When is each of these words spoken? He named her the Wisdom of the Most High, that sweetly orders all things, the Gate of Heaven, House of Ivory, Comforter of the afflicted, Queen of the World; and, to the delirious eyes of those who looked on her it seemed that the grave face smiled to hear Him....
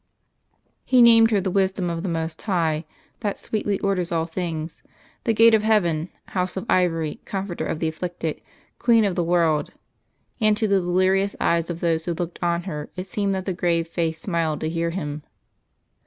He 0.83 0.99
named 0.99 1.29
her 1.29 1.39
the 1.39 1.51
Wisdom 1.51 1.87
of 1.91 2.01
the 2.01 2.09
Most 2.09 2.41
High, 2.41 2.85
that 3.19 3.37
sweetly 3.37 3.77
orders 3.81 4.11
all 4.11 4.25
things, 4.25 4.81
the 5.25 5.31
Gate 5.31 5.53
of 5.53 5.61
Heaven, 5.61 6.09
House 6.29 6.57
of 6.57 6.65
Ivory, 6.67 7.19
Comforter 7.23 7.67
of 7.67 7.77
the 7.77 7.87
afflicted, 7.89 8.41
Queen 8.79 9.05
of 9.05 9.13
the 9.13 9.23
World; 9.23 9.69
and, 10.39 10.57
to 10.57 10.67
the 10.67 10.79
delirious 10.81 11.35
eyes 11.39 11.69
of 11.69 11.81
those 11.81 12.05
who 12.05 12.15
looked 12.15 12.39
on 12.41 12.63
her 12.63 12.89
it 12.95 13.05
seemed 13.05 13.35
that 13.35 13.45
the 13.45 13.53
grave 13.53 13.87
face 13.87 14.19
smiled 14.19 14.59
to 14.61 14.69
hear 14.69 14.89
Him.... 14.89 15.21